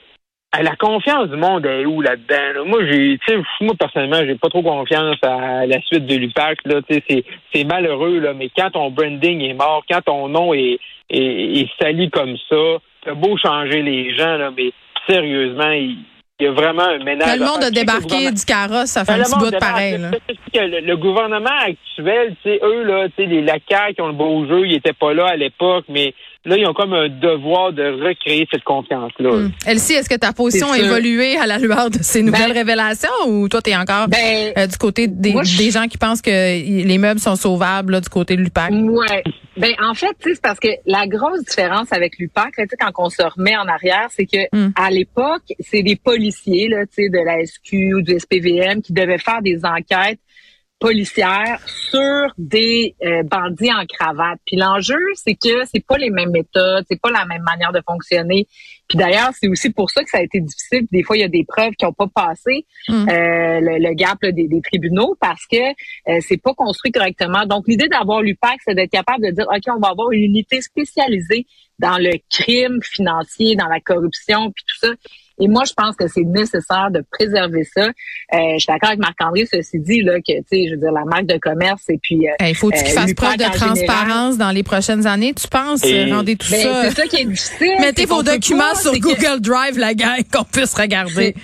la 0.62 0.76
confiance 0.76 1.30
du 1.30 1.38
monde 1.38 1.66
est 1.66 1.86
où 1.86 2.02
là-dedans? 2.02 2.54
là? 2.56 2.64
Moi, 2.66 2.80
j'ai, 2.86 3.18
moi, 3.62 3.74
personnellement, 3.78 4.20
j'ai 4.26 4.36
pas 4.36 4.50
trop 4.50 4.62
confiance 4.62 5.18
à 5.24 5.66
la 5.66 5.82
suite 5.82 6.06
de 6.06 6.16
l'UPAC, 6.16 6.60
là, 6.66 6.82
c'est, 6.90 7.64
malheureux, 7.64 8.20
là, 8.20 8.34
mais 8.34 8.50
quand 8.56 8.72
ton 8.72 8.92
branding 8.92 9.42
est 9.42 9.54
mort, 9.54 9.84
quand 9.90 10.02
ton 10.02 10.30
nom 10.30 10.54
est, 10.54 10.80
est, 11.10 11.62
est 11.62 11.70
sali 11.82 12.10
comme 12.10 12.36
ça, 12.50 12.78
t'as 13.04 13.14
beau 13.14 13.38
changer 13.38 13.82
les 13.82 14.16
gens, 14.16 14.38
là, 14.38 14.52
mais 14.56 14.72
sérieusement, 15.08 15.72
il, 15.72 15.98
il 16.40 16.46
y 16.46 16.50
a 16.50 16.52
vraiment 16.52 16.84
un 16.84 17.04
ménage. 17.04 17.40
Le 17.40 17.46
monde 17.46 17.64
a 17.64 17.72
débarqué 17.72 18.30
du 18.30 18.44
carrosse, 18.44 18.90
ça 18.90 19.06
fait 19.06 19.14
Ben, 19.14 19.20
un 19.20 19.24
le 19.24 19.24
petit 19.24 19.40
bout 19.40 19.52
de 19.52 19.58
pareil. 19.58 19.98
Là. 19.98 20.12
Le, 20.54 20.82
le 20.82 20.98
gouvernement 20.98 21.58
actuel, 21.66 22.36
eux, 22.46 22.84
là, 22.84 23.08
les 23.18 23.42
lacacs 23.42 23.96
qui 23.96 24.02
ont 24.02 24.08
le 24.08 24.14
beau 24.14 24.46
jeu, 24.46 24.68
ils 24.68 24.76
étaient 24.76 24.94
pas 24.94 25.14
là 25.14 25.28
à 25.28 25.36
l'époque, 25.38 25.86
mais 25.88 26.14
là, 26.46 26.58
ils 26.58 26.66
ont 26.68 26.74
comme 26.74 26.94
un 26.94 27.10
devoir 27.10 27.74
de 27.74 27.84
recréer 28.08 28.48
cette 28.52 28.64
confiance-là. 28.64 29.30
Hum. 29.32 29.52
Elsie, 29.68 29.94
est-ce 29.94 30.10
que 30.10 30.16
ta 30.16 30.32
position 30.34 30.72
a 30.72 30.78
évolué 30.80 31.38
à 31.38 31.48
la 31.48 31.58
lueur 31.58 31.90
de 31.90 31.98
ces 32.02 32.22
nouvelles 32.22 32.50
Ben- 32.50 32.58
révélations 32.60 33.10
ou 33.28 33.50
toi, 33.50 33.62
tu 33.62 33.72
es 33.72 33.76
encore 33.76 34.08
Ben, 34.08 34.54
euh, 34.58 34.68
du 34.68 34.78
côté 34.78 35.08
des, 35.08 35.34
moi, 35.34 35.44
je- 35.44 35.58
des 35.58 35.72
gens 35.72 35.88
qui 35.88 35.98
pensent 35.98 36.22
que 36.22 36.30
les 36.30 36.98
meubles 36.98 37.20
sont 37.20 37.36
sauvables 37.36 37.94
là, 37.94 38.02
du 38.02 38.10
côté 38.10 38.36
de 38.36 38.42
l'UPAC? 38.42 38.72
Ouais. 38.72 39.24
Ben 39.58 39.72
en 39.82 39.94
fait, 39.94 40.08
tu 40.22 40.30
sais, 40.30 40.36
c'est 40.36 40.42
parce 40.42 40.60
que 40.60 40.68
la 40.86 41.08
grosse 41.08 41.44
différence 41.46 41.92
avec 41.94 42.18
l'UPAC, 42.20 42.58
là, 42.58 42.64
tu 42.66 42.70
sais, 42.72 42.78
quand 42.78 42.92
on 42.98 43.10
se 43.10 43.22
remet 43.24 43.56
en 43.56 43.68
arrière, 43.68 44.08
c'est 44.10 44.26
que 44.26 44.44
Mm. 44.54 44.72
à 44.76 44.92
l'époque, 44.92 45.44
c'est 45.60 45.82
des 45.82 45.96
policiers, 45.96 46.68
là, 46.70 46.86
tu 46.86 47.04
sais, 47.04 47.10
de 47.10 47.26
la 47.26 47.40
SQ 47.46 47.94
ou 47.96 48.02
du 48.02 48.14
SPVM 48.20 48.82
qui 48.82 48.92
devaient 48.94 49.18
faire 49.18 49.42
des 49.42 49.60
enquêtes 49.64 50.20
policières 50.80 51.60
sur 51.68 52.34
des 52.38 52.96
euh, 53.04 53.24
bandits 53.24 53.72
en 53.72 53.86
cravate. 53.86 54.40
Puis 54.46 54.58
l'enjeu, 54.58 55.00
c'est 55.16 55.36
que 55.36 55.66
c'est 55.66 55.86
pas 55.86 55.98
les 55.98 56.10
mêmes 56.10 56.32
méthodes, 56.32 56.86
c'est 56.90 57.00
pas 57.00 57.12
la 57.12 57.26
même 57.26 57.44
manière 57.44 57.72
de 57.72 57.82
fonctionner. 57.88 58.48
Puis 58.88 58.98
d'ailleurs, 58.98 59.32
c'est 59.40 59.48
aussi 59.48 59.72
pour 59.72 59.90
ça 59.90 60.04
que 60.04 60.10
ça 60.10 60.20
a 60.20 60.22
été 60.22 60.40
difficile. 60.40 60.86
Des 60.92 61.02
fois, 61.02 61.18
il 61.18 61.22
y 61.22 61.24
a 61.24 61.30
des 61.30 61.46
preuves 61.48 61.74
qui 61.78 61.86
n'ont 61.86 61.94
pas 61.94 62.08
passé 62.14 62.66
Mm. 62.88 63.10
euh, 63.10 63.60
le, 63.62 63.88
le 63.88 63.94
gap 63.94 64.18
là, 64.22 64.32
des, 64.32 64.48
des 64.48 64.62
tribunaux 64.62 65.18
parce 65.20 65.46
que 65.48 65.58
euh, 65.58 66.20
c'est 66.22 66.38
pas 66.38 66.54
construit 66.54 66.92
correctement. 66.92 67.46
Donc 67.46 67.68
l'idée 67.68 67.88
d'avoir 67.88 68.22
l'UPAC, 68.22 68.60
c'est 68.64 68.76
d'être 68.76 68.92
capable 68.92 69.26
de 69.26 69.32
dire, 69.32 69.46
ok, 69.50 69.76
on 69.76 69.80
va 69.80 69.90
avoir 69.90 70.12
une 70.12 70.24
unité 70.24 70.62
spécialisée 70.62 71.46
dans 71.80 71.98
le 71.98 72.12
crime 72.30 72.80
financier, 72.84 73.56
dans 73.56 73.68
la 73.68 73.80
corruption, 73.80 74.52
puis 74.52 74.64
tout 74.68 74.88
ça. 74.88 74.94
Et 75.40 75.48
moi, 75.48 75.64
je 75.66 75.74
pense 75.74 75.96
que 75.96 76.08
c'est 76.08 76.24
nécessaire 76.24 76.90
de 76.92 77.04
préserver 77.12 77.64
ça. 77.64 77.86
Euh, 77.86 78.38
je 78.54 78.60
suis 78.60 78.68
d'accord 78.68 78.90
avec 78.90 79.00
Marc-André, 79.00 79.46
ceci 79.52 79.80
dit, 79.80 80.02
là, 80.02 80.20
que, 80.20 80.34
tu 80.34 80.44
sais, 80.48 80.68
je 80.68 80.76
veux 80.76 80.80
dire, 80.80 80.92
la 80.92 81.04
marque 81.06 81.26
de 81.26 81.38
commerce 81.38 81.84
et 81.90 82.00
puis... 82.02 82.28
Euh, 82.28 82.48
il 82.48 82.56
faut 82.56 82.70
qu'il 82.70 82.88
fasse 82.88 83.14
preuve 83.14 83.38
de 83.38 83.58
transparence 83.58 84.38
dans 84.38 84.52
les 84.52 84.64
prochaines 84.64 85.06
années, 85.08 85.34
tu 85.34 85.48
penses? 85.48 85.82
Rendez 85.84 86.36
tout 86.36 86.48
ben, 86.50 86.62
ça? 86.62 86.90
C'est 86.90 87.02
ça 87.02 87.08
qui 87.08 87.18
est 87.18 87.26
difficile. 87.26 87.76
Mettez 87.80 88.06
vos 88.06 88.24
documents 88.24 88.76
sur 88.76 88.98
Google 89.00 89.42
Drive, 89.42 89.78
la 89.78 89.94
gang, 89.94 90.22
qu'on 90.34 90.44
puisse 90.44 90.74
regarder 90.74 91.36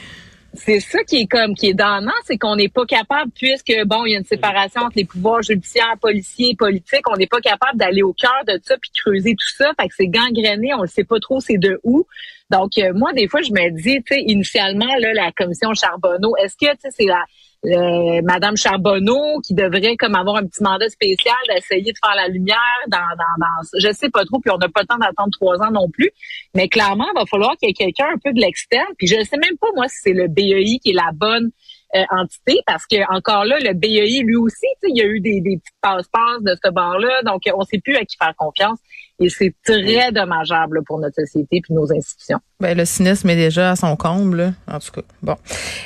c'est 0.54 0.80
ça 0.80 1.04
qui 1.04 1.18
est 1.18 1.28
comme 1.28 1.56
qui 1.56 1.70
est 1.70 1.74
donnant, 1.74 2.12
c'est 2.26 2.38
qu'on 2.38 2.56
n'est 2.56 2.70
pas 2.70 2.86
capable, 2.86 3.32
puisque 3.32 3.74
bon, 3.86 4.06
il 4.06 4.12
y 4.12 4.16
a 4.16 4.20
une 4.20 4.26
séparation 4.26 4.82
entre 4.82 4.98
les 4.98 5.06
pouvoirs 5.06 5.42
judiciaires, 5.42 5.96
policiers, 6.02 6.56
politiques, 6.58 7.10
on 7.10 7.16
n'est 7.16 7.28
pas 7.28 7.40
capable 7.40 7.78
d'aller 7.78 8.02
au 8.02 8.14
cœur 8.14 8.44
de 8.48 8.60
ça 8.64 8.76
puis 8.82 8.92
creuser 8.94 9.32
tout 9.32 9.56
ça. 9.58 9.72
Fait 9.80 9.88
que 9.88 9.94
c'est 9.96 10.08
gangréné, 10.08 10.74
on 10.74 10.82
ne 10.82 10.88
sait 10.88 11.04
pas 11.04 11.20
trop 11.20 11.40
c'est 11.40 11.58
de 11.58 11.80
où. 11.84 12.06
Donc 12.52 12.78
euh, 12.78 12.92
moi, 12.94 13.14
des 13.14 13.28
fois, 13.28 13.42
je 13.42 13.52
me 13.52 13.72
dis, 13.72 14.04
tu 14.04 14.14
sais, 14.14 14.22
initialement 14.22 14.94
là, 15.00 15.14
la 15.14 15.32
commission 15.32 15.74
Charbonneau, 15.74 16.36
est-ce 16.36 16.56
que 16.56 16.72
tu 16.72 16.82
sais, 16.82 16.90
c'est 16.92 17.06
la 17.06 17.24
Madame 18.24 18.58
Charbonneau 18.58 19.40
qui 19.46 19.54
devrait 19.54 19.96
comme 19.96 20.16
avoir 20.16 20.38
un 20.38 20.48
petit 20.48 20.64
mandat 20.64 20.90
spécial 20.90 21.36
d'essayer 21.48 21.92
de 21.92 21.98
faire 22.04 22.16
la 22.16 22.28
lumière 22.28 22.58
dans, 22.88 22.98
dans, 22.98 23.38
dans 23.40 23.80
je 23.80 23.94
sais 23.94 24.10
pas 24.10 24.26
trop 24.26 24.40
puis 24.40 24.50
on 24.50 24.58
n'a 24.58 24.68
pas 24.68 24.82
le 24.82 24.88
temps 24.88 24.98
d'attendre 24.98 25.30
trois 25.32 25.62
ans 25.62 25.70
non 25.72 25.88
plus. 25.88 26.10
Mais 26.56 26.68
clairement 26.68 27.06
il 27.14 27.20
va 27.20 27.26
falloir 27.28 27.56
qu'il 27.58 27.70
y 27.70 27.72
ait 27.72 27.76
quelqu'un 27.76 28.08
un 28.16 28.18
peu 28.18 28.34
de 28.34 28.40
l'externe. 28.40 28.88
Puis 28.98 29.06
je 29.06 29.24
sais 29.24 29.38
même 29.38 29.58
pas 29.60 29.68
moi 29.76 29.88
si 29.90 29.98
c'est 30.02 30.14
le 30.14 30.28
BEI 30.28 30.80
qui 30.84 30.90
est 30.90 30.94
la 30.94 31.12
bonne 31.14 31.52
euh, 31.96 32.04
entité 32.12 32.60
parce 32.66 32.86
que 32.86 32.98
encore 33.14 33.46
là 33.46 33.58
le 33.60 33.74
BEI 33.74 34.24
lui 34.24 34.36
aussi 34.36 34.68
il 34.84 34.98
y 34.98 35.02
a 35.02 35.06
eu 35.06 35.20
des, 35.20 35.42
des 35.42 35.58
petites 35.58 35.76
passe-passe 35.82 36.42
de 36.42 36.56
ce 36.64 36.72
bord-là 36.72 37.22
donc 37.24 37.42
on 37.54 37.64
sait 37.64 37.80
plus 37.80 37.96
à 37.96 38.06
qui 38.06 38.18
faire 38.18 38.34
confiance 38.38 38.80
et 39.22 39.30
c'est 39.30 39.54
très 39.64 40.12
dommageable 40.12 40.84
pour 40.84 41.00
notre 41.00 41.16
société 41.16 41.62
puis 41.62 41.74
nos 41.74 41.92
institutions. 41.94 42.40
Ben, 42.62 42.78
le 42.78 42.86
cynisme 42.86 43.28
est 43.28 43.36
déjà 43.36 43.72
à 43.72 43.76
son 43.76 43.96
comble, 43.96 44.54
en 44.72 44.78
tout 44.78 44.92
cas. 44.92 45.02
Bon. 45.24 45.36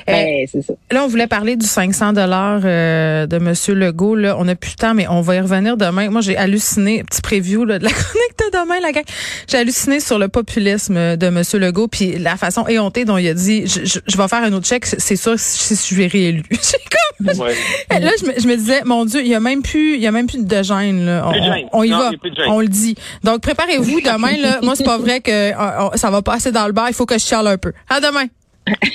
Ben, 0.05 0.13
euh, 0.13 0.45
c'est 0.51 0.61
ça. 0.61 0.73
Là, 0.91 1.05
on 1.05 1.07
voulait 1.07 1.27
parler 1.27 1.55
du 1.55 1.65
500 1.65 2.11
dollars 2.11 2.61
euh, 2.65 3.27
de 3.27 3.37
Monsieur 3.37 3.73
Legault. 3.73 4.15
Là, 4.15 4.35
on 4.37 4.43
n'a 4.43 4.55
plus 4.55 4.71
de 4.71 4.75
temps, 4.75 4.93
mais 4.93 5.07
on 5.07 5.21
va 5.21 5.35
y 5.35 5.39
revenir 5.39 5.77
demain. 5.77 6.09
Moi, 6.09 6.19
j'ai 6.19 6.35
halluciné, 6.35 7.05
petit 7.05 7.21
preview 7.21 7.63
là, 7.63 7.79
de 7.79 7.85
la 7.85 7.91
chronique 7.93 8.37
de 8.39 8.59
demain, 8.59 8.81
la 8.81 8.91
gang. 8.91 9.05
J'ai 9.47 9.57
halluciné 9.57 10.01
sur 10.01 10.19
le 10.19 10.27
populisme 10.27 11.15
de 11.15 11.29
Monsieur 11.29 11.59
Legault, 11.59 11.87
puis 11.87 12.19
la 12.19 12.35
façon 12.35 12.67
éhontée 12.67 13.05
dont 13.05 13.17
il 13.17 13.27
a 13.29 13.33
dit, 13.33 13.67
je, 13.67 13.85
je, 13.85 14.17
vais 14.17 14.27
faire 14.27 14.43
un 14.43 14.51
autre 14.51 14.67
chèque, 14.67 14.85
c'est 14.85 15.15
sûr 15.15 15.35
si 15.37 15.75
je 15.75 15.79
suis 15.79 16.07
réélu. 16.07 16.43
comme... 16.51 17.27
Là, 17.27 18.11
je 18.19 18.25
me, 18.25 18.39
je 18.39 18.47
me, 18.47 18.55
disais, 18.55 18.81
mon 18.83 19.05
Dieu, 19.05 19.21
il 19.21 19.27
y 19.27 19.35
a 19.35 19.39
même 19.39 19.61
plus, 19.61 19.95
il 19.95 20.01
y 20.01 20.07
a 20.07 20.11
même 20.11 20.27
plus 20.27 20.45
de 20.45 20.63
gêne. 20.63 21.05
Là. 21.05 21.25
On, 21.71 21.79
on, 21.79 21.83
y 21.83 21.89
va, 21.91 22.11
on 22.47 22.59
le 22.59 22.67
dit. 22.67 22.95
Donc, 23.23 23.41
préparez-vous 23.41 24.01
demain. 24.01 24.37
Là, 24.37 24.59
moi, 24.63 24.75
c'est 24.75 24.83
pas 24.83 24.97
vrai 24.97 25.21
que 25.21 25.51
ça 25.95 26.09
va 26.09 26.21
passer 26.21 26.51
dans 26.51 26.64
le 26.67 26.73
bar. 26.73 26.89
Il 26.89 26.93
faut 26.93 27.05
que 27.05 27.17
je 27.17 27.23
chiale 27.23 27.47
un 27.47 27.57
peu. 27.57 27.73
À 27.89 27.99
demain. 27.99 28.25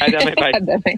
À 0.00 0.10
demain. 0.10 0.32
Bye. 0.36 0.50
à 0.54 0.60
demain. 0.60 0.96